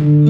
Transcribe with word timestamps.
Mm-hmm. 0.00 0.29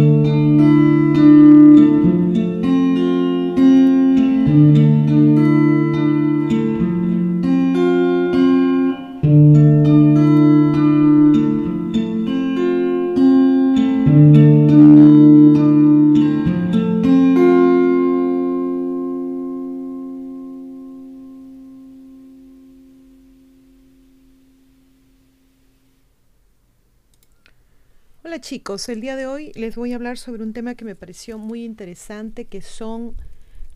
Hola 28.22 28.38
chicos, 28.38 28.86
el 28.90 29.00
día 29.00 29.16
de 29.16 29.26
hoy 29.26 29.50
les 29.54 29.76
voy 29.76 29.92
a 29.92 29.96
hablar 29.96 30.18
sobre 30.18 30.42
un 30.42 30.52
tema 30.52 30.74
que 30.74 30.84
me 30.84 30.94
pareció 30.94 31.38
muy 31.38 31.64
interesante, 31.64 32.44
que 32.44 32.60
son 32.60 33.14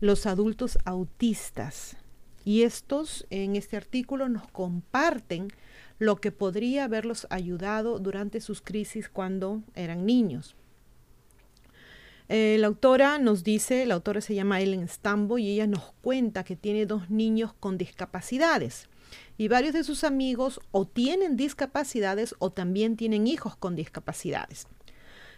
los 0.01 0.27
adultos 0.27 0.77
autistas. 0.85 1.97
Y 2.43 2.61
estos 2.61 3.25
en 3.31 3.55
este 3.55 3.75
artículo 3.75 4.29
nos 4.29 4.47
comparten 4.51 5.47
lo 5.97 6.17
que 6.17 6.31
podría 6.31 6.83
haberlos 6.83 7.25
ayudado 7.31 7.97
durante 7.97 8.39
sus 8.39 8.61
crisis 8.61 9.09
cuando 9.09 9.63
eran 9.73 10.05
niños. 10.05 10.55
Eh, 12.29 12.57
la 12.59 12.67
autora 12.67 13.17
nos 13.17 13.43
dice, 13.43 13.87
la 13.87 13.95
autora 13.95 14.21
se 14.21 14.35
llama 14.35 14.61
Ellen 14.61 14.87
Stambo 14.87 15.39
y 15.39 15.49
ella 15.49 15.65
nos 15.65 15.91
cuenta 16.03 16.43
que 16.43 16.55
tiene 16.55 16.85
dos 16.85 17.09
niños 17.09 17.55
con 17.59 17.79
discapacidades 17.79 18.89
y 19.37 19.47
varios 19.47 19.73
de 19.73 19.83
sus 19.83 20.03
amigos 20.03 20.59
o 20.71 20.85
tienen 20.85 21.35
discapacidades 21.35 22.35
o 22.39 22.51
también 22.51 22.95
tienen 22.95 23.27
hijos 23.27 23.55
con 23.55 23.75
discapacidades. 23.75 24.67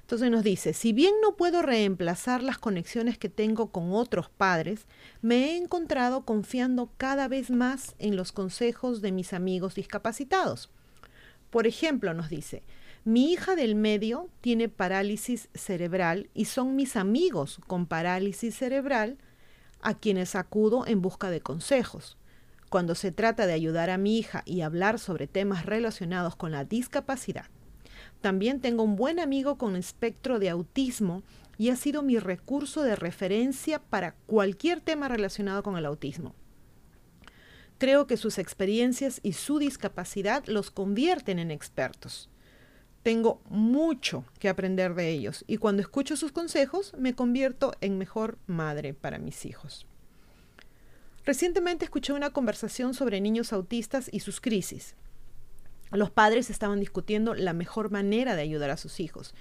Entonces 0.02 0.32
nos 0.32 0.44
dice, 0.44 0.72
si 0.72 0.94
bien 0.94 1.16
no 1.22 1.36
puedo 1.36 1.62
reemplazar 1.62 2.42
las 2.42 2.58
conexiones 2.58 3.18
que 3.18 3.28
tengo 3.28 3.72
con 3.72 3.92
otros 3.92 4.30
padres, 4.30 4.86
me 5.22 5.52
he 5.52 5.58
encontrado 5.58 6.24
confiando 6.24 6.90
cada 6.98 7.28
vez 7.28 7.50
más 7.50 7.94
en 8.00 8.16
los 8.16 8.32
consejos 8.32 9.02
de 9.02 9.12
mis 9.12 9.34
amigos 9.34 9.76
discapacitados. 9.76 10.70
Por 11.50 11.68
ejemplo, 11.68 12.14
nos 12.14 12.30
dice, 12.30 12.64
mi 13.04 13.34
hija 13.34 13.58
del 13.58 13.76
medio 13.76 14.30
tiene 14.40 14.70
parálisis 14.70 15.50
cerebral 15.54 16.30
y 16.34 16.46
son 16.46 16.78
mis 16.78 16.96
amigos 16.96 17.60
con 17.68 17.86
parálisis 17.86 18.56
cerebral 18.56 19.18
a 19.82 19.98
quienes 19.98 20.36
acudo 20.36 20.88
en 20.88 21.02
busca 21.02 21.30
de 21.30 21.42
consejos. 21.42 22.18
Cuando 22.70 22.96
se 22.96 23.12
trata 23.12 23.48
de 23.48 23.54
ayudar 23.54 23.90
a 23.90 23.98
mi 23.98 24.18
hija 24.18 24.44
y 24.46 24.62
hablar 24.62 25.00
sobre 25.00 25.28
temas 25.28 25.66
relacionados 25.66 26.36
con 26.36 26.52
la 26.52 26.66
discapacidad, 26.66 27.46
también 28.22 28.60
tengo 28.60 28.84
un 28.84 28.96
buen 28.96 29.20
amigo 29.20 29.58
con 29.58 29.76
espectro 29.76 30.40
de 30.40 30.50
autismo 30.50 31.24
y 31.58 31.70
ha 31.70 31.76
sido 31.76 32.02
mi 32.02 32.18
recurso 32.20 32.84
de 32.84 32.96
referencia 32.96 33.80
para 33.80 34.14
cualquier 34.26 34.82
tema 34.82 35.08
relacionado 35.08 35.64
con 35.64 35.78
el 35.78 35.86
autismo. 35.86 36.36
Creo 37.78 38.08
que 38.08 38.18
sus 38.18 38.38
experiencias 38.38 39.20
y 39.24 39.34
su 39.34 39.60
discapacidad 39.60 40.44
los 40.48 40.72
convierten 40.72 41.40
en 41.40 41.52
expertos. 41.52 42.30
Tengo 43.04 43.40
mucho 43.50 44.26
que 44.40 44.50
aprender 44.50 44.94
de 44.96 45.10
ellos 45.10 45.46
y 45.48 45.58
cuando 45.58 45.82
escucho 45.82 46.18
sus 46.18 46.32
consejos 46.32 46.94
me 46.98 47.14
convierto 47.14 47.74
en 47.80 47.98
mejor 47.98 48.38
madre 48.48 48.94
para 48.94 49.20
mis 49.20 49.46
hijos. 49.46 49.86
Recientemente 51.28 51.84
escuché 51.84 52.14
una 52.14 52.30
conversación 52.30 52.94
sobre 52.94 53.20
niños 53.20 53.52
autistas 53.52 54.10
y 54.14 54.22
sus 54.22 54.40
crisis. 54.40 54.96
Los 55.92 56.10
padres 56.10 56.50
estaban 56.50 56.80
discutiendo 56.80 57.34
la 57.34 57.52
mejor 57.52 57.92
manera 57.92 58.34
de 58.38 58.44
ayudar 58.44 58.70
a 58.70 58.78
sus 58.78 59.02
hijos. 59.02 59.36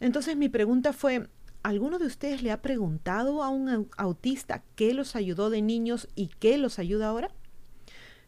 Entonces 0.00 0.36
mi 0.36 0.50
pregunta 0.50 0.92
fue, 0.92 1.30
¿alguno 1.62 1.98
de 1.98 2.04
ustedes 2.04 2.42
le 2.42 2.50
ha 2.50 2.60
preguntado 2.60 3.42
a 3.42 3.48
un 3.48 3.88
autista 3.96 4.64
qué 4.76 4.92
los 4.92 5.16
ayudó 5.16 5.48
de 5.48 5.62
niños 5.62 6.08
y 6.14 6.26
qué 6.28 6.58
los 6.58 6.78
ayuda 6.78 7.08
ahora? 7.08 7.30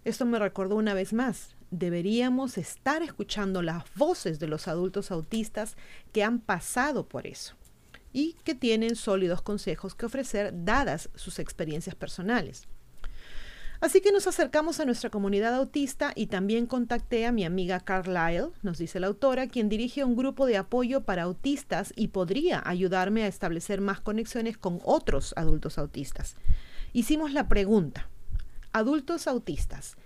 Esto 0.06 0.24
me 0.24 0.38
recordó 0.38 0.76
una 0.76 0.94
vez 0.94 1.12
más, 1.12 1.54
deberíamos 1.70 2.56
estar 2.56 3.02
escuchando 3.02 3.60
las 3.60 3.84
voces 3.94 4.38
de 4.38 4.46
los 4.46 4.68
adultos 4.68 5.10
autistas 5.10 5.76
que 6.12 6.24
han 6.24 6.40
pasado 6.40 7.06
por 7.06 7.26
eso 7.26 7.56
y 8.14 8.36
que 8.42 8.54
tienen 8.54 8.96
sólidos 8.96 9.42
consejos 9.42 9.94
que 9.94 10.06
ofrecer 10.06 10.64
dadas 10.64 11.10
sus 11.14 11.38
experiencias 11.38 11.94
personales. 11.94 12.66
Así 13.80 14.00
que 14.00 14.10
nos 14.12 14.26
acercamos 14.26 14.80
a 14.80 14.86
nuestra 14.86 15.10
comunidad 15.10 15.54
autista 15.54 16.12
y 16.14 16.28
también 16.28 16.66
contacté 16.66 17.26
a 17.26 17.32
mi 17.32 17.44
amiga 17.44 17.80
Carlyle, 17.80 18.50
nos 18.62 18.78
dice 18.78 19.00
la 19.00 19.08
autora, 19.08 19.48
quien 19.48 19.68
dirige 19.68 20.02
un 20.02 20.16
grupo 20.16 20.46
de 20.46 20.56
apoyo 20.56 21.02
para 21.02 21.24
autistas 21.24 21.92
y 21.94 22.08
podría 22.08 22.62
ayudarme 22.64 23.24
a 23.24 23.26
establecer 23.26 23.80
más 23.80 24.00
conexiones 24.00 24.56
con 24.56 24.80
otros 24.84 25.34
adultos 25.36 25.76
autistas. 25.78 26.36
Hicimos 26.94 27.32
la 27.32 27.48
pregunta, 27.48 28.08
adultos 28.72 29.26
autistas, 29.26 29.96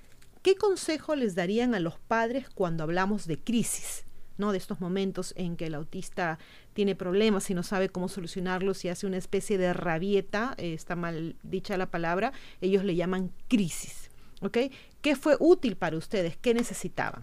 ¿qué 0.42 0.56
consejo 0.56 1.14
les 1.14 1.36
darían 1.36 1.75
a 1.75 1.80
los 1.80 1.98
padres 1.98 2.48
cuando 2.50 2.82
hablamos 2.82 3.26
de 3.26 3.38
crisis? 3.38 4.04
¿No? 4.40 4.52
de 4.52 4.58
estos 4.58 4.80
momentos 4.80 5.32
en 5.36 5.56
que 5.56 5.66
el 5.66 5.74
autista 5.74 6.38
tiene 6.72 6.96
problemas 6.96 7.48
y 7.50 7.54
no 7.54 7.62
sabe 7.62 7.88
cómo 7.88 8.08
solucionarlos 8.08 8.84
y 8.84 8.88
hace 8.88 9.06
una 9.06 9.18
especie 9.18 9.58
de 9.58 9.72
rabieta, 9.72 10.54
eh, 10.56 10.74
está 10.74 10.96
mal 10.96 11.36
dicha 11.42 11.76
la 11.76 11.90
palabra, 11.90 12.32
ellos 12.60 12.84
le 12.84 12.96
llaman 12.96 13.30
crisis. 13.48 14.10
¿ok? 14.40 14.58
¿Qué 15.00 15.16
fue 15.16 15.36
útil 15.38 15.76
para 15.76 15.96
ustedes? 15.96 16.36
¿Qué 16.36 16.54
necesitaban? 16.54 17.22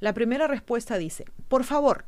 La 0.00 0.14
primera 0.14 0.46
respuesta 0.46 0.96
dice, 0.96 1.24
por 1.48 1.64
favor, 1.64 2.04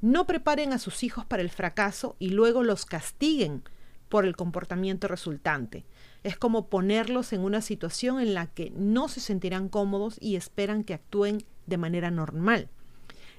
no 0.00 0.26
preparen 0.26 0.72
a 0.72 0.78
sus 0.78 1.02
hijos 1.02 1.26
para 1.26 1.42
el 1.42 1.50
fracaso 1.50 2.16
y 2.18 2.30
luego 2.30 2.62
los 2.62 2.86
castiguen 2.86 3.62
por 4.08 4.24
el 4.24 4.36
comportamiento 4.36 5.08
resultante. 5.08 5.84
Es 6.22 6.38
como 6.38 6.68
ponerlos 6.68 7.32
en 7.32 7.40
una 7.40 7.60
situación 7.60 8.20
en 8.20 8.34
la 8.34 8.46
que 8.46 8.70
no 8.70 9.08
se 9.08 9.20
sentirán 9.20 9.68
cómodos 9.68 10.16
y 10.20 10.36
esperan 10.36 10.84
que 10.84 10.94
actúen 10.94 11.44
de 11.66 11.76
manera 11.76 12.10
normal 12.10 12.68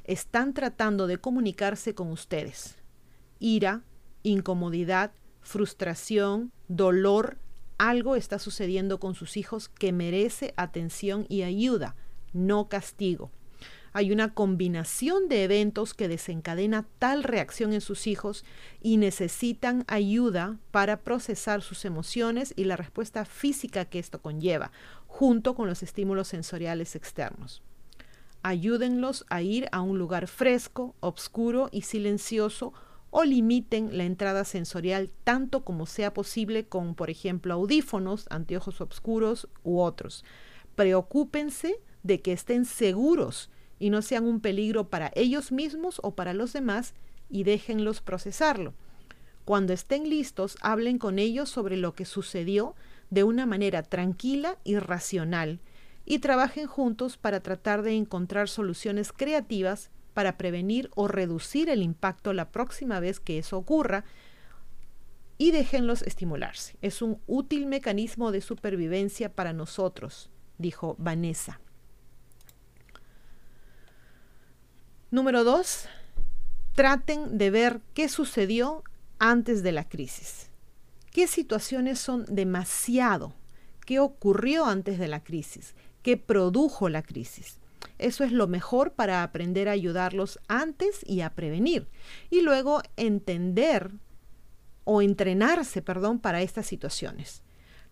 están 0.08 0.54
tratando 0.54 1.06
de 1.06 1.18
comunicarse 1.18 1.94
con 1.94 2.12
ustedes. 2.12 2.78
Ira, 3.40 3.84
incomodidad, 4.24 5.12
frustración, 5.42 6.52
dolor, 6.68 7.38
algo 7.78 8.16
está 8.16 8.40
sucediendo 8.40 9.00
con 9.00 9.14
sus 9.14 9.38
hijos 9.38 9.70
que 9.70 9.92
merece 9.92 10.54
atención 10.58 11.26
y 11.30 11.44
ayuda, 11.44 11.96
no 12.34 12.70
castigo. 12.70 13.32
Hay 13.94 14.12
una 14.12 14.34
combinación 14.34 15.28
de 15.28 15.44
eventos 15.44 15.94
que 15.94 16.08
desencadena 16.08 16.86
tal 17.00 17.24
reacción 17.24 17.74
en 17.74 17.82
sus 17.82 18.06
hijos 18.06 18.46
y 18.82 18.98
necesitan 18.98 19.86
ayuda 19.88 20.58
para 20.72 21.02
procesar 21.02 21.62
sus 21.62 21.84
emociones 21.86 22.54
y 22.56 22.66
la 22.66 22.78
respuesta 22.78 23.26
física 23.26 23.86
que 23.86 24.00
esto 24.00 24.22
conlleva, 24.22 24.72
junto 25.08 25.56
con 25.56 25.68
los 25.68 25.84
estímulos 25.84 26.28
sensoriales 26.28 26.96
externos 26.96 27.64
ayúdenlos 28.48 29.26
a 29.30 29.42
ir 29.42 29.68
a 29.72 29.82
un 29.82 29.98
lugar 30.00 30.28
fresco, 30.28 30.96
oscuro 31.02 31.70
y 31.72 31.82
silencioso 31.82 32.74
o 33.10 33.24
limiten 33.24 33.98
la 33.98 34.06
entrada 34.06 34.46
sensorial 34.46 35.12
tanto 35.24 35.64
como 35.66 35.86
sea 35.86 36.14
posible 36.14 36.68
con, 36.68 36.96
por 36.96 37.10
ejemplo, 37.10 37.54
audífonos, 37.54 38.26
anteojos 38.30 38.80
oscuros 38.80 39.50
u 39.64 39.80
otros. 39.80 40.24
Preocúpense 40.76 41.80
de 42.04 42.22
que 42.22 42.32
estén 42.32 42.66
seguros 42.66 43.50
y 43.80 43.90
no 43.90 44.02
sean 44.02 44.26
un 44.26 44.40
peligro 44.40 44.90
para 44.90 45.12
ellos 45.16 45.52
mismos 45.52 46.00
o 46.04 46.16
para 46.16 46.34
los 46.34 46.54
demás 46.54 46.94
y 47.30 47.44
déjenlos 47.44 48.02
procesarlo. 48.02 48.74
Cuando 49.44 49.74
estén 49.74 50.10
listos, 50.10 50.58
hablen 50.62 51.00
con 51.00 51.20
ellos 51.20 51.50
sobre 51.50 51.78
lo 51.78 51.96
que 51.96 52.06
sucedió 52.06 52.76
de 53.10 53.24
una 53.24 53.46
manera 53.46 53.84
tranquila 53.84 54.58
y 54.64 54.78
racional 54.78 55.60
y 56.10 56.20
trabajen 56.20 56.68
juntos 56.68 57.18
para 57.18 57.42
tratar 57.42 57.82
de 57.82 57.92
encontrar 57.92 58.48
soluciones 58.48 59.12
creativas 59.12 59.92
para 60.14 60.38
prevenir 60.38 60.90
o 60.96 61.10
reducir 61.10 61.70
el 61.70 61.84
impacto 61.84 62.32
la 62.32 62.50
próxima 62.50 63.02
vez 63.02 63.20
que 63.20 63.38
eso 63.38 63.58
ocurra 63.58 64.06
y 65.38 65.52
déjenlos 65.52 66.02
estimularse. 66.04 66.78
Es 66.82 67.02
un 67.02 67.20
útil 67.28 67.66
mecanismo 67.66 68.32
de 68.32 68.40
supervivencia 68.40 69.36
para 69.36 69.52
nosotros, 69.52 70.30
dijo 70.58 70.96
Vanessa. 70.98 71.60
Número 75.12 75.44
dos, 75.44 75.90
traten 76.74 77.38
de 77.38 77.52
ver 77.52 77.82
qué 77.94 78.08
sucedió 78.08 78.82
antes 79.20 79.62
de 79.62 79.74
la 79.74 79.90
crisis. 79.90 80.52
¿Qué 81.12 81.28
situaciones 81.28 82.00
son 82.00 82.24
demasiado? 82.30 83.34
¿Qué 83.86 84.00
ocurrió 84.00 84.66
antes 84.66 85.00
de 85.00 85.08
la 85.10 85.24
crisis? 85.24 85.76
Que 86.08 86.16
produjo 86.16 86.88
la 86.88 87.04
crisis. 87.04 87.60
Eso 87.98 88.24
es 88.24 88.32
lo 88.32 88.48
mejor 88.48 88.94
para 88.94 89.24
aprender 89.24 89.68
a 89.68 89.74
ayudarlos 89.74 90.40
antes 90.48 91.02
y 91.06 91.20
a 91.20 91.32
prevenir. 91.32 91.90
Y 92.30 92.40
luego 92.40 92.82
entender 92.96 93.92
o 94.86 95.02
entrenarse, 95.02 95.82
perdón, 95.82 96.20
para 96.20 96.42
estas 96.42 96.66
situaciones. 96.66 97.44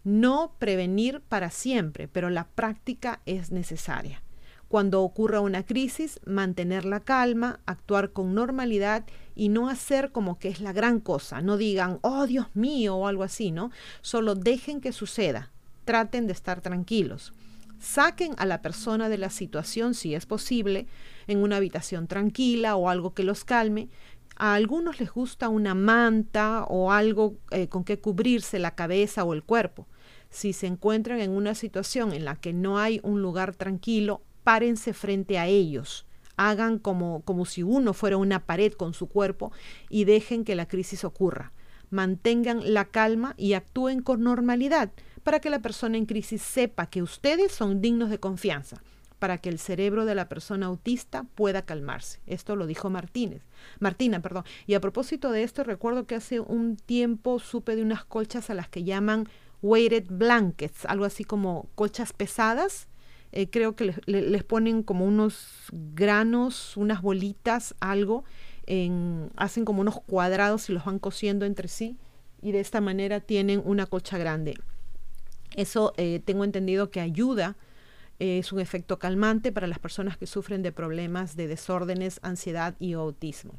No 0.06 0.56
prevenir 0.60 1.20
para 1.28 1.50
siempre, 1.50 2.08
pero 2.08 2.30
la 2.30 2.48
práctica 2.48 3.20
es 3.26 3.52
necesaria. 3.52 4.24
Cuando 4.70 5.02
ocurra 5.02 5.42
una 5.42 5.66
crisis, 5.66 6.22
mantener 6.26 6.86
la 6.86 7.02
calma, 7.02 7.60
actuar 7.66 8.14
con 8.14 8.34
normalidad 8.34 9.04
y 9.36 9.50
no 9.50 9.68
hacer 9.68 10.14
como 10.14 10.40
que 10.40 10.48
es 10.48 10.62
la 10.62 10.72
gran 10.72 11.02
cosa. 11.02 11.42
No 11.42 11.58
digan, 11.58 12.00
oh 12.02 12.28
Dios 12.28 12.48
mío 12.54 12.96
o 12.96 13.08
algo 13.08 13.24
así, 13.24 13.52
¿no? 13.52 13.72
Solo 14.00 14.36
dejen 14.36 14.80
que 14.80 14.94
suceda. 14.94 15.52
Traten 15.84 16.28
de 16.28 16.32
estar 16.32 16.62
tranquilos. 16.62 17.34
Saquen 17.80 18.34
a 18.38 18.46
la 18.46 18.62
persona 18.62 19.10
de 19.10 19.18
la 19.18 19.30
situación, 19.30 19.94
si 19.94 20.16
es 20.16 20.26
posible, 20.26 20.88
en 21.28 21.40
una 21.40 21.58
habitación 21.58 22.08
tranquila 22.08 22.76
o 22.76 22.90
algo 22.90 23.14
que 23.14 23.24
los 23.24 23.44
calme. 23.44 23.90
A 24.38 24.54
algunos 24.54 25.00
les 25.00 25.12
gusta 25.12 25.50
una 25.50 25.76
manta 25.76 26.66
o 26.66 26.92
algo 26.92 27.38
eh, 27.52 27.68
con 27.68 27.84
que 27.84 28.00
cubrirse 28.00 28.60
la 28.60 28.76
cabeza 28.76 29.24
o 29.24 29.34
el 29.34 29.44
cuerpo. 29.44 29.88
Si 30.30 30.52
se 30.52 30.68
encuentran 30.68 31.22
en 31.22 31.32
una 31.32 31.56
situación 31.56 32.12
en 32.12 32.26
la 32.26 32.36
que 32.36 32.54
no 32.54 32.78
hay 32.78 33.00
un 33.04 33.22
lugar 33.22 33.56
tranquilo, 33.56 34.22
párense 34.44 34.94
frente 34.94 35.38
a 35.38 35.48
ellos. 35.48 36.06
Hagan 36.38 36.80
como, 36.80 37.22
como 37.22 37.46
si 37.46 37.64
uno 37.64 37.94
fuera 37.94 38.18
una 38.18 38.46
pared 38.46 38.74
con 38.74 38.94
su 38.94 39.08
cuerpo 39.08 39.54
y 39.90 40.04
dejen 40.04 40.44
que 40.44 40.56
la 40.56 40.68
crisis 40.68 41.06
ocurra. 41.06 41.54
Mantengan 41.90 42.74
la 42.74 42.86
calma 42.86 43.36
y 43.38 43.54
actúen 43.54 44.02
con 44.02 44.24
normalidad 44.24 44.92
para 45.26 45.40
que 45.40 45.50
la 45.50 45.60
persona 45.60 45.98
en 45.98 46.06
crisis 46.06 46.44
sepa 46.44 46.86
que 46.86 47.02
ustedes 47.02 47.52
son 47.52 47.82
dignos 47.82 48.12
de 48.12 48.20
confianza, 48.20 48.84
para 49.18 49.40
que 49.40 49.50
el 49.50 49.58
cerebro 49.58 50.06
de 50.06 50.14
la 50.14 50.30
persona 50.30 50.68
autista 50.68 51.24
pueda 51.34 51.64
calmarse. 51.64 52.20
Esto 52.28 52.56
lo 52.56 52.68
dijo 52.68 52.92
Martínez. 52.92 53.42
Martina, 53.80 54.22
perdón. 54.22 54.44
Y 54.68 54.76
a 54.76 54.80
propósito 54.80 55.32
de 55.32 55.42
esto, 55.42 55.64
recuerdo 55.64 56.06
que 56.06 56.14
hace 56.14 56.40
un 56.40 56.78
tiempo 56.78 57.40
supe 57.40 57.76
de 57.76 57.82
unas 57.82 58.06
colchas 58.06 58.52
a 58.52 58.54
las 58.54 58.70
que 58.70 58.84
llaman 58.84 59.28
weighted 59.64 60.06
blankets, 60.10 60.86
algo 60.86 61.06
así 61.06 61.24
como 61.24 61.70
colchas 61.74 62.14
pesadas. 62.14 62.88
Eh, 63.32 63.50
creo 63.50 63.76
que 63.76 63.96
les, 64.06 64.44
ponen 64.44 64.84
como 64.84 65.06
unos 65.06 65.72
granos, 65.72 66.78
unas 66.78 67.02
bolitas, 67.02 67.74
algo, 67.80 68.26
en, 68.68 69.32
hacen 69.38 69.66
como 69.66 69.82
unos 69.82 70.00
cuadrados 70.02 70.70
y 70.70 70.74
los 70.74 70.86
van 70.86 71.00
cosiendo 71.00 71.48
entre 71.48 71.68
sí 71.68 71.98
y 72.44 72.52
de 72.52 72.60
esta 72.60 72.80
manera 72.80 73.22
tienen 73.22 73.64
una 73.66 73.88
colcha 73.88 74.20
grande. 74.20 74.54
Eso 75.56 75.94
eh, 75.98 76.22
tengo 76.24 76.44
entendido 76.44 76.92
que 76.92 77.00
ayuda, 77.00 77.56
eh, 78.20 78.40
es 78.40 78.52
un 78.52 78.60
efecto 78.60 79.00
calmante 79.00 79.52
para 79.52 79.68
las 79.68 79.80
personas 79.80 80.18
que 80.18 80.28
sufren 80.28 80.62
de 80.62 80.72
problemas 80.72 81.36
de 81.36 81.48
desórdenes, 81.48 82.20
ansiedad 82.24 82.76
y 82.80 82.94
autismo. 82.94 83.54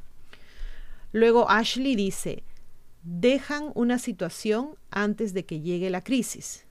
Luego 1.12 1.50
Ashley 1.50 1.96
dice, 1.96 2.42
dejan 3.02 3.70
una 3.74 3.98
situación 3.98 4.76
antes 4.90 5.32
de 5.32 5.44
que 5.44 5.60
llegue 5.60 5.90
la 5.90 6.02
crisis. 6.02 6.66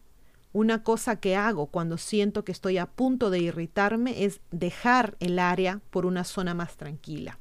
Una 0.53 0.83
cosa 0.83 1.19
que 1.19 1.35
hago 1.35 1.67
cuando 1.67 1.97
siento 1.97 2.45
que 2.45 2.51
estoy 2.51 2.77
a 2.77 2.85
punto 2.85 3.29
de 3.29 3.39
irritarme 3.39 4.23
es 4.23 4.39
dejar 4.51 5.17
el 5.19 5.39
área 5.39 5.81
por 5.89 6.05
una 6.05 6.23
zona 6.23 6.53
más 6.53 6.77
tranquila. 6.77 7.39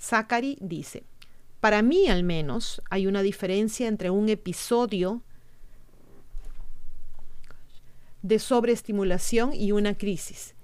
Zachary 0.00 0.56
dice, 0.60 1.04
para 1.60 1.82
mí 1.82 2.08
al 2.08 2.24
menos 2.24 2.82
hay 2.90 3.06
una 3.06 3.22
diferencia 3.22 3.88
entre 3.88 4.10
un 4.10 4.28
episodio 4.28 5.22
de 8.24 8.38
sobreestimulación 8.38 9.52
y 9.52 9.72
una 9.72 9.98
crisis. 9.98 10.54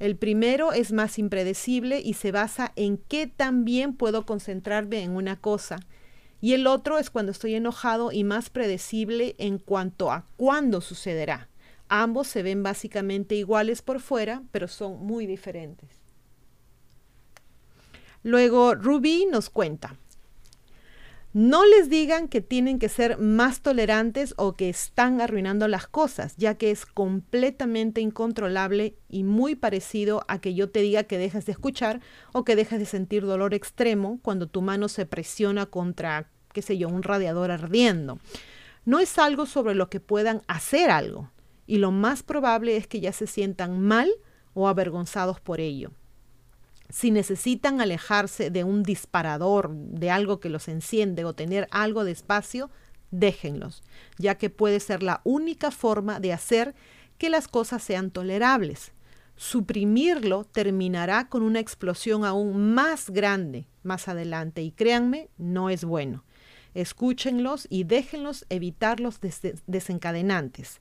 El 0.00 0.16
primero 0.16 0.72
es 0.72 0.90
más 0.90 1.16
impredecible 1.20 2.00
y 2.00 2.14
se 2.14 2.32
basa 2.32 2.72
en 2.74 2.98
qué 2.98 3.28
tan 3.28 3.64
bien 3.64 3.94
puedo 3.94 4.26
concentrarme 4.26 5.04
en 5.04 5.12
una 5.12 5.36
cosa 5.36 5.78
y 6.40 6.54
el 6.54 6.66
otro 6.66 6.98
es 6.98 7.10
cuando 7.10 7.30
estoy 7.30 7.54
enojado 7.54 8.10
y 8.10 8.24
más 8.24 8.50
predecible 8.50 9.36
en 9.38 9.58
cuanto 9.58 10.10
a 10.10 10.26
cuándo 10.36 10.80
sucederá. 10.80 11.48
Ambos 11.88 12.26
se 12.26 12.42
ven 12.42 12.64
básicamente 12.64 13.36
iguales 13.36 13.80
por 13.80 14.00
fuera, 14.00 14.42
pero 14.50 14.66
son 14.66 15.06
muy 15.06 15.26
diferentes. 15.26 15.88
Luego 18.24 18.74
Ruby 18.74 19.26
nos 19.30 19.50
cuenta, 19.50 19.96
no 21.34 21.66
les 21.66 21.90
digan 21.90 22.28
que 22.28 22.40
tienen 22.40 22.78
que 22.78 22.88
ser 22.88 23.18
más 23.18 23.60
tolerantes 23.60 24.34
o 24.36 24.54
que 24.54 24.68
están 24.68 25.20
arruinando 25.20 25.66
las 25.66 25.88
cosas, 25.88 26.36
ya 26.36 26.54
que 26.54 26.70
es 26.70 26.86
completamente 26.86 28.00
incontrolable 28.00 28.96
y 29.08 29.24
muy 29.24 29.56
parecido 29.56 30.24
a 30.28 30.40
que 30.40 30.54
yo 30.54 30.70
te 30.70 30.80
diga 30.80 31.02
que 31.02 31.18
dejas 31.18 31.44
de 31.44 31.50
escuchar 31.50 32.00
o 32.32 32.44
que 32.44 32.54
dejas 32.54 32.78
de 32.78 32.86
sentir 32.86 33.26
dolor 33.26 33.52
extremo 33.52 34.20
cuando 34.22 34.46
tu 34.46 34.62
mano 34.62 34.88
se 34.88 35.06
presiona 35.06 35.66
contra, 35.66 36.30
qué 36.52 36.62
sé 36.62 36.78
yo, 36.78 36.88
un 36.88 37.02
radiador 37.02 37.50
ardiendo. 37.50 38.20
No 38.84 39.00
es 39.00 39.18
algo 39.18 39.44
sobre 39.44 39.74
lo 39.74 39.90
que 39.90 39.98
puedan 39.98 40.42
hacer 40.46 40.88
algo 40.88 41.32
y 41.66 41.78
lo 41.78 41.90
más 41.90 42.22
probable 42.22 42.76
es 42.76 42.86
que 42.86 43.00
ya 43.00 43.12
se 43.12 43.26
sientan 43.26 43.80
mal 43.80 44.08
o 44.52 44.68
avergonzados 44.68 45.40
por 45.40 45.58
ello. 45.58 45.90
Si 46.88 47.10
necesitan 47.10 47.80
alejarse 47.80 48.50
de 48.50 48.64
un 48.64 48.82
disparador, 48.82 49.70
de 49.74 50.10
algo 50.10 50.40
que 50.40 50.48
los 50.48 50.68
enciende 50.68 51.24
o 51.24 51.32
tener 51.32 51.66
algo 51.70 52.04
de 52.04 52.12
espacio, 52.12 52.70
déjenlos, 53.10 53.82
ya 54.18 54.36
que 54.36 54.50
puede 54.50 54.80
ser 54.80 55.02
la 55.02 55.20
única 55.24 55.70
forma 55.70 56.20
de 56.20 56.32
hacer 56.32 56.74
que 57.18 57.30
las 57.30 57.48
cosas 57.48 57.82
sean 57.82 58.10
tolerables. 58.10 58.92
Suprimirlo 59.36 60.44
terminará 60.44 61.28
con 61.28 61.42
una 61.42 61.60
explosión 61.60 62.24
aún 62.24 62.74
más 62.74 63.10
grande 63.10 63.66
más 63.84 64.08
adelante 64.08 64.62
y 64.62 64.72
créanme, 64.72 65.28
no 65.38 65.70
es 65.70 65.84
bueno. 65.84 66.24
Escúchenlos 66.74 67.68
y 67.70 67.84
déjenlos 67.84 68.46
evitar 68.48 68.98
los 68.98 69.20
desencadenantes. 69.66 70.80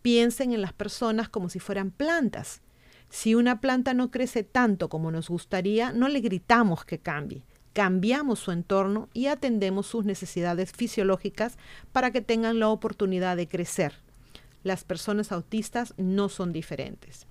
Piensen 0.00 0.52
en 0.52 0.62
las 0.62 0.72
personas 0.72 1.28
como 1.28 1.50
si 1.50 1.58
fueran 1.58 1.90
plantas. 1.90 2.62
Si 3.14 3.36
una 3.36 3.60
planta 3.60 3.94
no 3.94 4.10
crece 4.10 4.42
tanto 4.42 4.88
como 4.88 5.12
nos 5.12 5.28
gustaría, 5.28 5.92
no 5.92 6.08
le 6.08 6.18
gritamos 6.18 6.84
que 6.84 6.98
cambie. 6.98 7.44
Cambiamos 7.72 8.40
su 8.40 8.50
entorno 8.50 9.08
y 9.12 9.26
atendemos 9.26 9.86
sus 9.86 10.04
necesidades 10.04 10.72
fisiológicas 10.72 11.56
para 11.92 12.10
que 12.10 12.22
tengan 12.22 12.58
la 12.58 12.70
oportunidad 12.70 13.36
de 13.36 13.46
crecer. 13.46 13.94
Las 14.64 14.82
personas 14.82 15.30
autistas 15.30 15.94
no 15.96 16.28
son 16.28 16.52
diferentes. 16.52 17.28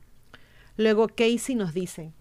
Luego 0.77 1.09
Casey 1.09 1.53
nos 1.53 1.73
dice, 1.73 2.13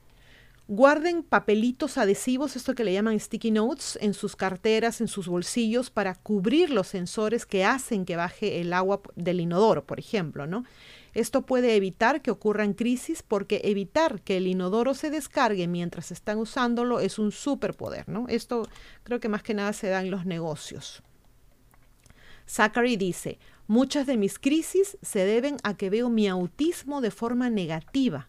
guarden 0.66 1.22
papelitos 1.22 1.98
adhesivos, 1.98 2.56
esto 2.56 2.74
que 2.74 2.82
le 2.82 2.92
llaman 2.92 3.20
sticky 3.20 3.52
notes, 3.52 3.96
en 4.02 4.12
sus 4.12 4.34
carteras, 4.34 5.00
en 5.00 5.06
sus 5.06 5.28
bolsillos, 5.28 5.88
para 5.88 6.16
cubrir 6.16 6.70
los 6.70 6.88
sensores 6.88 7.46
que 7.46 7.64
hacen 7.64 8.06
que 8.06 8.16
baje 8.16 8.60
el 8.60 8.72
agua 8.72 9.02
del 9.14 9.38
inodoro, 9.38 9.84
por 9.84 10.00
ejemplo, 10.00 10.48
¿no? 10.48 10.64
Esto 11.14 11.42
puede 11.42 11.76
evitar 11.76 12.22
que 12.22 12.30
ocurran 12.30 12.72
crisis 12.72 13.22
porque 13.22 13.60
evitar 13.64 14.22
que 14.22 14.38
el 14.38 14.46
inodoro 14.46 14.94
se 14.94 15.10
descargue 15.10 15.68
mientras 15.68 16.10
están 16.10 16.38
usándolo 16.38 17.00
es 17.00 17.18
un 17.18 17.32
superpoder, 17.32 18.08
¿no? 18.08 18.26
Esto 18.28 18.66
creo 19.02 19.20
que 19.20 19.28
más 19.28 19.42
que 19.42 19.54
nada 19.54 19.72
se 19.74 19.88
da 19.88 20.00
en 20.00 20.10
los 20.10 20.24
negocios. 20.24 21.02
Zachary 22.46 22.96
dice, 22.96 23.38
muchas 23.66 24.06
de 24.06 24.16
mis 24.16 24.38
crisis 24.38 24.98
se 25.02 25.24
deben 25.24 25.58
a 25.62 25.76
que 25.76 25.90
veo 25.90 26.08
mi 26.08 26.28
autismo 26.28 27.00
de 27.00 27.10
forma 27.10 27.50
negativa. 27.50 28.28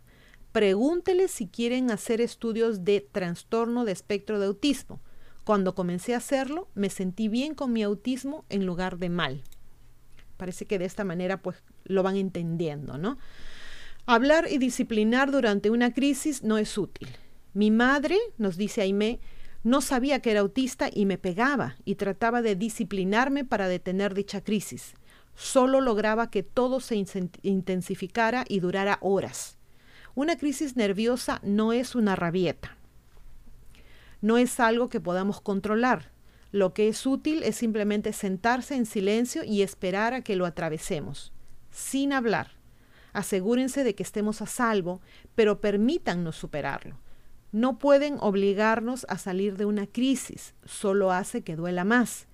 Pregúnteles 0.52 1.32
si 1.32 1.48
quieren 1.48 1.90
hacer 1.90 2.22
estudios 2.22 2.84
de 2.84 3.02
trastorno 3.02 3.86
de 3.86 3.94
espectro 3.94 4.40
de 4.40 4.48
autismo. 4.48 5.00
Cuando 5.46 5.74
comencé 5.74 6.14
a 6.14 6.18
hacerlo, 6.18 6.68
me 6.76 6.90
sentí 6.90 7.28
bien 7.28 7.56
con 7.56 7.74
mi 7.74 7.82
autismo 7.82 8.46
en 8.50 8.66
lugar 8.66 8.98
de 8.98 9.10
mal. 9.10 9.44
Parece 10.38 10.66
que 10.66 10.80
de 10.80 10.86
esta 10.86 11.04
manera 11.04 11.42
pues 11.42 11.64
lo 11.86 12.04
van 12.04 12.16
entendiendo, 12.16 12.98
¿no? 12.98 13.18
Hablar 14.06 14.48
y 14.50 14.58
disciplinar 14.58 15.32
durante 15.32 15.70
una 15.70 15.94
crisis 15.94 16.44
no 16.44 16.58
es 16.58 16.78
útil. 16.78 17.08
Mi 17.54 17.72
madre, 17.72 18.18
nos 18.38 18.58
dice 18.58 18.82
Aimé, 18.82 19.20
no 19.64 19.80
sabía 19.80 20.20
que 20.20 20.32
era 20.32 20.42
autista 20.42 20.90
y 20.94 21.06
me 21.06 21.18
pegaba 21.18 21.78
y 21.86 21.96
trataba 21.96 22.42
de 22.42 22.56
disciplinarme 22.56 23.46
para 23.46 23.68
detener 23.68 24.14
dicha 24.14 24.42
crisis. 24.42 24.94
Solo 25.36 25.82
lograba 25.82 26.30
que 26.30 26.44
todo 26.44 26.80
se 26.80 26.96
intensificara 27.42 28.46
y 28.48 28.60
durara 28.60 28.98
horas. 29.02 29.58
Una 30.16 30.38
crisis 30.38 30.76
nerviosa 30.76 31.40
no 31.44 31.74
es 31.74 31.96
una 31.96 32.16
rabieta. 32.16 32.78
No 34.22 34.38
es 34.38 34.60
algo 34.60 34.90
que 34.90 35.00
podamos 35.00 35.42
controlar. 35.42 36.12
Lo 36.52 36.74
que 36.74 36.88
es 36.88 37.06
útil 37.06 37.42
es 37.44 37.56
simplemente 37.56 38.14
sentarse 38.14 38.76
en 38.76 38.86
silencio 38.86 39.44
y 39.44 39.64
esperar 39.64 40.14
a 40.14 40.22
que 40.22 40.36
lo 40.36 40.46
atravesemos, 40.46 41.33
sin 41.74 42.14
hablar. 42.14 42.52
Asegúrense 43.12 43.84
de 43.84 43.96
que 43.96 44.04
estemos 44.04 44.42
a 44.42 44.46
salvo, 44.46 45.02
pero 45.36 45.60
permítannos 45.60 46.38
superarlo. 46.38 46.98
No 47.52 47.78
pueden 47.78 48.18
obligarnos 48.20 49.06
a 49.10 49.18
salir 49.18 49.58
de 49.58 49.66
una 49.66 49.86
crisis, 49.86 50.56
solo 50.66 51.12
hace 51.12 51.42
que 51.42 51.56
duela 51.56 51.84
más. 51.84 52.28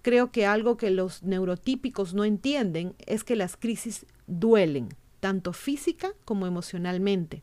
Creo 0.00 0.30
que 0.30 0.46
algo 0.46 0.76
que 0.76 0.90
los 0.90 1.22
neurotípicos 1.22 2.14
no 2.14 2.24
entienden 2.24 2.94
es 3.06 3.24
que 3.24 3.36
las 3.36 3.56
crisis 3.56 4.06
duelen, 4.26 4.88
tanto 5.20 5.52
física 5.52 6.12
como 6.24 6.46
emocionalmente. 6.46 7.42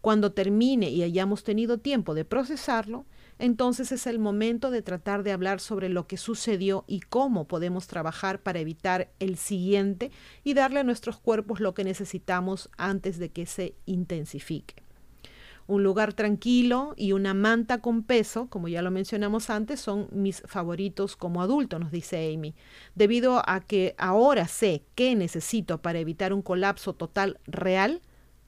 Cuando 0.00 0.32
termine 0.32 0.88
y 0.90 1.02
hayamos 1.02 1.44
tenido 1.44 1.78
tiempo 1.78 2.14
de 2.14 2.24
procesarlo, 2.24 3.04
entonces 3.38 3.92
es 3.92 4.06
el 4.06 4.18
momento 4.18 4.70
de 4.70 4.82
tratar 4.82 5.22
de 5.22 5.32
hablar 5.32 5.60
sobre 5.60 5.88
lo 5.88 6.06
que 6.06 6.16
sucedió 6.16 6.84
y 6.86 7.00
cómo 7.00 7.46
podemos 7.46 7.86
trabajar 7.86 8.40
para 8.40 8.60
evitar 8.60 9.10
el 9.18 9.36
siguiente 9.36 10.10
y 10.42 10.54
darle 10.54 10.80
a 10.80 10.84
nuestros 10.84 11.18
cuerpos 11.18 11.60
lo 11.60 11.74
que 11.74 11.84
necesitamos 11.84 12.70
antes 12.78 13.18
de 13.18 13.28
que 13.30 13.46
se 13.46 13.74
intensifique. 13.84 14.74
Un 15.68 15.82
lugar 15.82 16.14
tranquilo 16.14 16.94
y 16.96 17.10
una 17.10 17.34
manta 17.34 17.78
con 17.78 18.04
peso, 18.04 18.46
como 18.48 18.68
ya 18.68 18.82
lo 18.82 18.92
mencionamos 18.92 19.50
antes, 19.50 19.80
son 19.80 20.08
mis 20.12 20.42
favoritos 20.46 21.16
como 21.16 21.42
adulto, 21.42 21.80
nos 21.80 21.90
dice 21.90 22.32
Amy, 22.32 22.54
debido 22.94 23.42
a 23.44 23.60
que 23.60 23.96
ahora 23.98 24.46
sé 24.46 24.84
qué 24.94 25.16
necesito 25.16 25.82
para 25.82 25.98
evitar 25.98 26.32
un 26.32 26.42
colapso 26.42 26.92
total 26.94 27.40
real, 27.46 28.00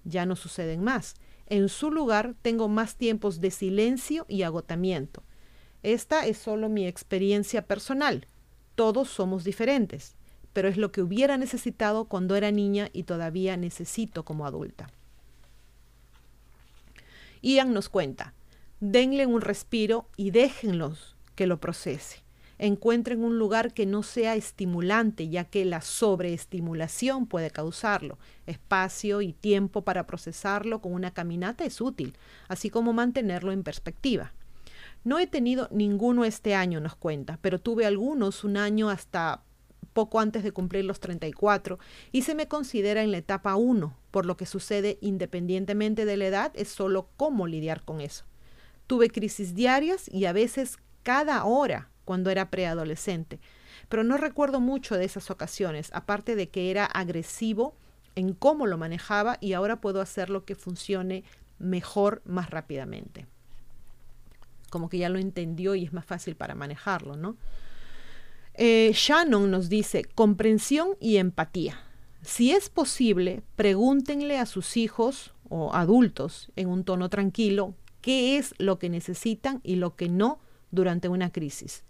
ya 0.05 0.27
no 0.27 0.37
suceden 0.37 0.85
más. 0.85 1.17
En 1.51 1.71
su 1.71 1.91
lugar 1.91 2.35
tengo 2.43 2.69
más 2.69 2.97
tiempos 2.97 3.41
de 3.41 3.51
silencio 3.51 4.27
y 4.29 4.43
agotamiento. 4.43 5.23
Esta 5.83 6.27
es 6.27 6.37
solo 6.37 6.69
mi 6.69 6.87
experiencia 6.87 7.63
personal. 7.63 8.27
Todos 8.75 9.09
somos 9.09 9.45
diferentes, 9.45 10.15
pero 10.53 10.69
es 10.69 10.77
lo 10.77 10.93
que 10.93 11.01
hubiera 11.01 11.39
necesitado 11.39 12.05
cuando 12.05 12.37
era 12.37 12.51
niña 12.51 12.91
y 12.93 13.05
todavía 13.05 13.57
necesito 13.57 14.27
como 14.27 14.45
adulta. 14.45 14.91
Ian 17.41 17.73
nos 17.73 17.89
cuenta, 17.89 18.35
denle 18.81 19.25
un 19.25 19.41
respiro 19.41 20.07
y 20.17 20.31
déjenlos 20.33 21.17
que 21.35 21.47
lo 21.47 21.61
procese. 21.61 22.28
Encuentren 22.59 23.23
un 23.23 23.39
lugar 23.39 23.73
que 23.73 23.87
no 23.87 24.03
sea 24.03 24.35
estimulante, 24.35 25.29
ya 25.29 25.45
que 25.45 25.65
la 25.65 25.81
sobreestimulación 25.81 27.27
puede 27.27 27.51
causarlo. 27.51 28.19
Espacio 28.47 29.23
y 29.23 29.33
tiempo 29.33 29.83
para 29.83 30.07
procesarlo 30.07 30.81
con 30.81 30.93
una 30.93 31.13
caminata 31.13 31.65
es 31.65 31.81
útil, 31.81 32.17
así 32.49 32.69
como 32.69 32.93
mantenerlo 32.93 33.53
en 33.53 33.63
perspectiva. 33.63 34.33
No 35.05 35.19
he 35.19 35.27
tenido 35.27 35.69
ninguno 35.71 36.25
este 36.25 36.55
año, 36.55 36.81
nos 36.81 36.97
cuenta, 36.97 37.39
pero 37.41 37.61
tuve 37.61 37.87
algunos 37.87 38.43
un 38.43 38.57
año 38.57 38.91
hasta 38.91 39.43
poco 39.93 40.21
antes 40.21 40.43
de 40.43 40.53
cumplir 40.53 40.85
los 40.85 41.01
34 41.01 41.79
y 42.13 42.23
se 42.23 42.35
me 42.35 42.47
considera 42.47 43.03
en 43.03 43.11
la 43.11 43.19
etapa 43.19 43.57
1, 43.57 43.97
por 44.11 44.27
lo 44.27 44.37
que 44.37 44.47
sucede 44.47 44.99
independientemente 45.01 46.05
de 46.05 46.17
la 46.17 46.27
edad 46.27 46.53
es 46.55 46.69
solo 46.69 47.09
cómo 47.17 47.47
lidiar 47.47 47.85
con 47.85 48.01
eso. 48.01 48.25
Tuve 48.87 49.11
crisis 49.11 49.55
diarias 49.55 50.09
y 50.13 50.25
a 50.27 50.33
veces 50.33 50.79
cada 51.03 51.45
hora 51.45 51.91
cuando 52.09 52.31
era 52.31 52.49
preadolescente, 52.49 53.39
pero 53.91 54.03
no 54.03 54.17
recuerdo 54.17 54.61
mucho 54.61 54.97
de 54.97 55.05
esas 55.05 55.31
ocasiones, 55.31 55.91
aparte 55.93 56.37
de 56.37 56.49
que 56.49 56.71
era 56.71 56.87
agresivo 56.87 57.75
en 58.15 58.33
cómo 58.33 58.67
lo 58.67 58.79
manejaba 58.79 59.37
y 59.43 59.53
ahora 59.53 59.83
puedo 59.83 60.01
hacer 60.01 60.31
lo 60.31 60.47
que 60.47 60.55
funcione 60.55 61.23
mejor 61.59 62.23
más 62.25 62.49
rápidamente. 62.49 63.27
Como 64.71 64.89
que 64.89 64.97
ya 64.97 65.11
lo 65.11 65.19
entendió 65.19 65.75
y 65.75 65.85
es 65.85 65.93
más 65.93 66.07
fácil 66.07 66.35
para 66.35 66.55
manejarlo, 66.55 67.15
¿no? 67.19 67.37
Eh, 68.55 68.91
Shannon 68.95 69.51
nos 69.51 69.69
dice 69.69 70.07
comprensión 70.15 70.97
y 71.01 71.19
empatía. 71.19 71.79
Si 72.23 72.53
es 72.53 72.71
posible, 72.71 73.43
pregúntenle 73.55 74.39
a 74.39 74.47
sus 74.47 74.79
hijos 74.79 75.35
o 75.51 75.75
adultos 75.75 76.51
en 76.57 76.69
un 76.71 76.85
tono 76.85 77.11
tranquilo 77.11 77.75
qué 78.01 78.39
es 78.39 78.55
lo 78.57 78.79
que 78.79 78.89
necesitan 78.89 79.61
y 79.63 79.77
lo 79.77 79.95
que 79.95 80.09
no 80.09 80.39
durante 80.71 81.11
una 81.11 81.31
crisis. 81.31 81.85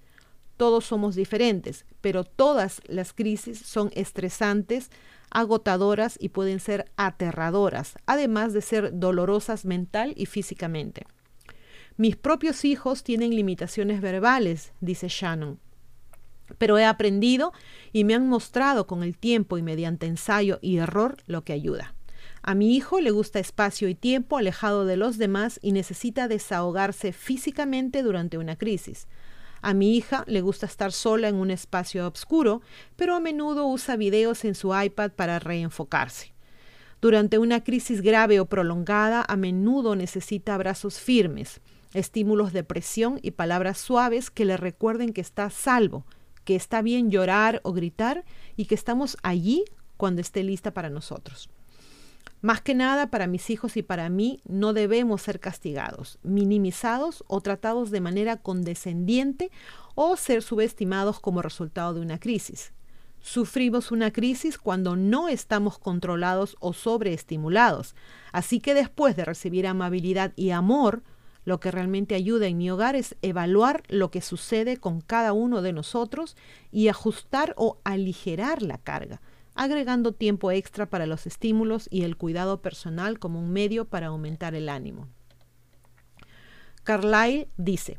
Todos 0.58 0.84
somos 0.84 1.14
diferentes, 1.14 1.86
pero 2.02 2.24
todas 2.24 2.82
las 2.86 3.14
crisis 3.14 3.58
son 3.60 3.90
estresantes, 3.94 4.90
agotadoras 5.30 6.18
y 6.20 6.28
pueden 6.28 6.60
ser 6.60 6.90
aterradoras, 6.96 7.94
además 8.04 8.52
de 8.52 8.60
ser 8.60 8.98
dolorosas 8.98 9.64
mental 9.64 10.12
y 10.16 10.26
físicamente. 10.26 11.06
Mis 11.96 12.16
propios 12.16 12.66
hijos 12.66 13.02
tienen 13.02 13.34
limitaciones 13.34 14.02
verbales, 14.02 14.72
dice 14.80 15.08
Shannon 15.08 15.58
pero 16.56 16.78
he 16.78 16.84
aprendido 16.84 17.52
y 17.92 18.04
me 18.04 18.14
han 18.14 18.28
mostrado 18.28 18.86
con 18.86 19.02
el 19.02 19.18
tiempo 19.18 19.58
y 19.58 19.62
mediante 19.62 20.06
ensayo 20.06 20.58
y 20.62 20.78
error 20.78 21.18
lo 21.26 21.44
que 21.44 21.52
ayuda. 21.52 21.94
A 22.42 22.54
mi 22.54 22.74
hijo 22.74 23.00
le 23.00 23.10
gusta 23.10 23.38
espacio 23.38 23.88
y 23.88 23.94
tiempo 23.94 24.38
alejado 24.38 24.86
de 24.86 24.96
los 24.96 25.18
demás 25.18 25.58
y 25.62 25.72
necesita 25.72 26.28
desahogarse 26.28 27.12
físicamente 27.12 28.02
durante 28.02 28.38
una 28.38 28.56
crisis. 28.56 29.06
A 29.60 29.74
mi 29.74 29.96
hija 29.96 30.24
le 30.26 30.40
gusta 30.40 30.66
estar 30.66 30.92
sola 30.92 31.28
en 31.28 31.36
un 31.36 31.50
espacio 31.50 32.06
oscuro, 32.06 32.62
pero 32.96 33.14
a 33.14 33.20
menudo 33.20 33.66
usa 33.66 33.96
videos 33.96 34.44
en 34.44 34.54
su 34.54 34.78
iPad 34.78 35.10
para 35.12 35.38
reenfocarse. 35.38 36.32
Durante 37.00 37.38
una 37.38 37.62
crisis 37.62 38.00
grave 38.00 38.40
o 38.40 38.46
prolongada, 38.46 39.24
a 39.26 39.36
menudo 39.36 39.94
necesita 39.94 40.54
abrazos 40.54 40.98
firmes, 40.98 41.60
estímulos 41.94 42.52
de 42.52 42.64
presión 42.64 43.20
y 43.22 43.32
palabras 43.32 43.78
suaves 43.78 44.30
que 44.30 44.44
le 44.44 44.56
recuerden 44.56 45.12
que 45.12 45.20
está 45.20 45.48
salvo, 45.50 46.04
que 46.44 46.56
está 46.56 46.82
bien 46.82 47.10
llorar 47.10 47.60
o 47.62 47.72
gritar 47.72 48.24
y 48.56 48.64
que 48.64 48.74
estamos 48.74 49.16
allí 49.22 49.64
cuando 49.96 50.20
esté 50.20 50.42
lista 50.42 50.72
para 50.72 50.90
nosotros. 50.90 51.50
Más 52.40 52.60
que 52.60 52.74
nada, 52.74 53.10
para 53.10 53.26
mis 53.26 53.50
hijos 53.50 53.76
y 53.76 53.82
para 53.82 54.08
mí, 54.08 54.40
no 54.46 54.72
debemos 54.72 55.22
ser 55.22 55.40
castigados, 55.40 56.18
minimizados 56.22 57.24
o 57.26 57.40
tratados 57.40 57.90
de 57.90 58.00
manera 58.00 58.36
condescendiente 58.36 59.50
o 59.96 60.16
ser 60.16 60.42
subestimados 60.42 61.18
como 61.18 61.42
resultado 61.42 61.94
de 61.94 62.00
una 62.00 62.20
crisis. 62.20 62.72
Sufrimos 63.20 63.90
una 63.90 64.12
crisis 64.12 64.56
cuando 64.56 64.94
no 64.94 65.28
estamos 65.28 65.78
controlados 65.80 66.56
o 66.60 66.72
sobreestimulados, 66.72 67.96
así 68.30 68.60
que 68.60 68.74
después 68.74 69.16
de 69.16 69.24
recibir 69.24 69.66
amabilidad 69.66 70.32
y 70.36 70.50
amor, 70.50 71.02
lo 71.44 71.58
que 71.58 71.72
realmente 71.72 72.14
ayuda 72.14 72.46
en 72.46 72.58
mi 72.58 72.70
hogar 72.70 72.94
es 72.94 73.16
evaluar 73.22 73.82
lo 73.88 74.12
que 74.12 74.20
sucede 74.20 74.76
con 74.76 75.00
cada 75.00 75.32
uno 75.32 75.62
de 75.62 75.72
nosotros 75.72 76.36
y 76.70 76.86
ajustar 76.86 77.54
o 77.56 77.78
aligerar 77.82 78.62
la 78.62 78.78
carga, 78.78 79.20
agregando 79.58 80.12
tiempo 80.12 80.50
extra 80.50 80.88
para 80.88 81.06
los 81.06 81.26
estímulos 81.26 81.88
y 81.90 82.02
el 82.02 82.16
cuidado 82.16 82.62
personal 82.62 83.18
como 83.18 83.40
un 83.40 83.52
medio 83.52 83.84
para 83.84 84.06
aumentar 84.06 84.54
el 84.54 84.68
ánimo. 84.68 85.08
Carlyle 86.84 87.48
dice, 87.58 87.98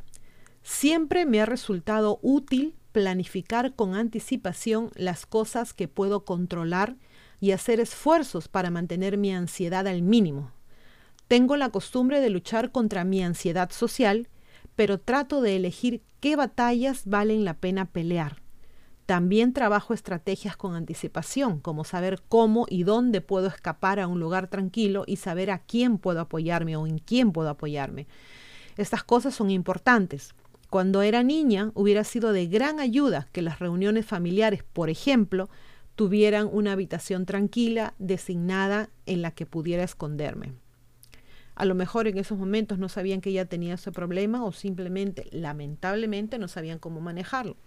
siempre 0.63 1.25
me 1.25 1.41
ha 1.41 1.45
resultado 1.45 2.19
útil 2.23 2.75
planificar 2.91 3.75
con 3.75 3.93
anticipación 3.93 4.89
las 4.95 5.27
cosas 5.27 5.73
que 5.73 5.87
puedo 5.87 6.25
controlar 6.25 6.95
y 7.39 7.51
hacer 7.51 7.79
esfuerzos 7.79 8.47
para 8.47 8.71
mantener 8.71 9.17
mi 9.17 9.31
ansiedad 9.31 9.87
al 9.87 10.01
mínimo, 10.01 10.51
tengo 11.29 11.57
la 11.57 11.69
costumbre 11.69 12.21
de 12.21 12.31
luchar 12.31 12.71
contra 12.71 13.03
mi 13.03 13.21
ansiedad 13.21 13.69
social, 13.69 14.27
pero 14.75 14.99
trato 14.99 15.41
de 15.41 15.57
elegir 15.57 16.01
qué 16.19 16.35
batallas 16.35 17.03
valen 17.05 17.45
la 17.45 17.53
pena 17.53 17.85
pelear. 17.85 18.41
También 19.09 19.53
trabajo 19.53 19.95
estrategias 19.95 20.55
con 20.55 20.75
anticipación, 20.75 21.61
como 21.61 21.83
saber 21.83 22.21
cómo 22.29 22.67
y 22.69 22.83
dónde 22.83 23.21
puedo 23.21 23.47
escapar 23.47 23.99
a 23.99 24.05
un 24.05 24.19
lugar 24.19 24.49
tranquilo 24.49 25.03
y 25.07 25.15
saber 25.15 25.49
a 25.49 25.57
quién 25.57 25.97
puedo 25.97 26.19
apoyarme 26.19 26.75
o 26.75 26.85
en 26.85 26.99
quién 26.99 27.31
puedo 27.31 27.49
apoyarme. 27.49 28.05
Estas 28.77 29.03
cosas 29.03 29.33
son 29.33 29.49
importantes. 29.49 30.35
Cuando 30.69 31.01
era 31.01 31.23
niña 31.23 31.71
hubiera 31.73 32.03
sido 32.03 32.33
de 32.33 32.45
gran 32.45 32.79
ayuda 32.79 33.27
que 33.31 33.41
las 33.41 33.57
reuniones 33.57 34.05
familiares, 34.05 34.61
por 34.61 34.91
ejemplo, 34.91 35.49
tuvieran 35.95 36.47
una 36.51 36.73
habitación 36.73 37.25
tranquila, 37.25 37.95
designada 37.97 38.91
en 39.07 39.23
la 39.23 39.31
que 39.31 39.47
pudiera 39.47 39.83
esconderme. 39.83 40.53
A 41.55 41.65
lo 41.65 41.73
mejor 41.73 42.07
en 42.07 42.19
esos 42.19 42.37
momentos 42.37 42.77
no 42.77 42.89
sabían 42.89 43.21
que 43.21 43.31
ella 43.31 43.45
tenía 43.45 43.73
ese 43.73 43.91
problema 43.91 44.45
o 44.45 44.51
simplemente, 44.51 45.25
lamentablemente, 45.31 46.37
no 46.37 46.47
sabían 46.47 46.77
cómo 46.77 47.01
manejarlo. 47.01 47.57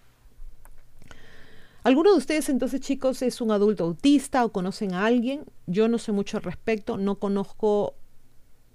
¿Alguno 1.83 2.11
de 2.11 2.17
ustedes 2.17 2.47
entonces, 2.47 2.79
chicos, 2.79 3.21
es 3.21 3.41
un 3.41 3.51
adulto 3.51 3.83
autista 3.83 4.45
o 4.45 4.53
conocen 4.53 4.93
a 4.93 5.05
alguien? 5.05 5.43
Yo 5.67 5.89
no 5.89 5.97
sé 5.97 6.13
mucho 6.13 6.37
al 6.37 6.43
respecto, 6.43 6.97
no 6.97 7.15
conozco, 7.15 7.95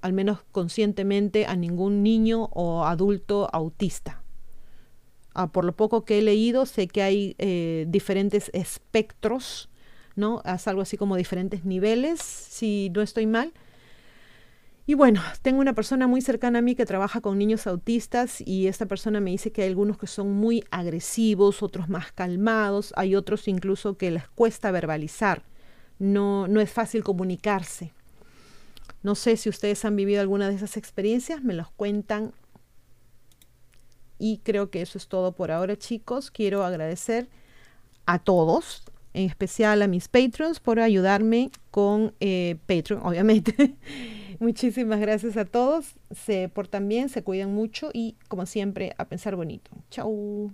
al 0.03 0.13
menos 0.13 0.41
conscientemente, 0.53 1.47
a 1.47 1.57
ningún 1.57 2.03
niño 2.03 2.51
o 2.53 2.85
adulto 2.85 3.49
autista. 3.51 4.23
Ah, 5.33 5.47
por 5.47 5.65
lo 5.65 5.75
poco 5.75 6.05
que 6.05 6.19
he 6.19 6.23
leído, 6.23 6.67
sé 6.67 6.87
que 6.87 7.01
hay 7.03 7.35
eh, 7.39 7.87
diferentes 7.89 8.51
espectros, 8.53 9.71
¿no? 10.15 10.43
Es 10.45 10.69
algo 10.69 10.83
así 10.83 10.99
como 10.99 11.17
diferentes 11.17 11.65
niveles, 11.65 12.21
si 12.21 12.91
no 12.95 13.01
estoy 13.01 13.27
mal. 13.27 13.55
Y 14.89 14.95
bueno, 14.95 15.21
tengo 15.43 15.61
una 15.61 15.75
persona 15.75 16.07
muy 16.07 16.23
cercana 16.23 16.61
a 16.61 16.63
mí 16.63 16.75
que 16.75 16.87
trabaja 16.87 17.21
con 17.21 17.37
niños 17.37 17.67
autistas 17.67 18.41
y 18.41 18.69
esta 18.69 18.87
persona 18.87 19.21
me 19.21 19.31
dice 19.31 19.53
que 19.53 19.61
hay 19.61 19.69
algunos 19.69 19.99
que 19.99 20.07
son 20.07 20.33
muy 20.33 20.65
agresivos, 20.71 21.63
otros 21.63 21.91
más 21.91 22.11
calmados, 22.11 22.95
hay 22.97 23.15
otros 23.15 23.49
incluso 23.49 23.99
que 23.99 24.11
les 24.11 24.27
cuesta 24.31 24.71
verbalizar, 24.71 25.43
no, 25.99 26.49
no 26.49 26.63
es 26.63 26.71
fácil 26.73 27.05
comunicarse. 27.05 27.93
No 29.03 29.15
sé 29.15 29.37
si 29.37 29.51
ustedes 29.51 29.85
han 29.85 29.95
vivido 29.95 30.23
alguna 30.23 30.49
de 30.49 30.55
esas 30.55 30.79
experiencias, 30.79 31.45
me 31.45 31.53
los 31.53 31.71
cuentan. 31.71 32.33
Y 34.19 34.39
creo 34.39 34.71
que 34.71 34.81
eso 34.81 34.97
es 34.97 35.07
todo 35.07 35.33
por 35.33 35.51
ahora, 35.51 35.77
chicos. 35.77 36.31
Quiero 36.31 36.65
agradecer 36.65 37.29
a 38.07 38.19
todos, 38.19 38.85
en 39.13 39.29
especial 39.29 39.83
a 39.83 39.87
mis 39.87 40.09
patrons, 40.09 40.61
por 40.61 40.81
ayudarme 40.81 41.51
con 41.71 42.15
eh, 42.21 42.57
Patreon, 42.67 43.03
obviamente. 43.05 43.77
Muchísimas 44.41 45.01
gracias 45.01 45.37
a 45.37 45.45
todos. 45.45 45.95
Se 46.11 46.49
portan 46.49 46.89
bien, 46.89 47.09
se 47.09 47.23
cuidan 47.23 47.55
mucho 47.55 47.91
y 47.93 48.17
como 48.29 48.47
siempre 48.47 48.95
a 48.99 49.07
pensar 49.07 49.37
bonito. 49.37 49.71
Chau. 49.91 50.53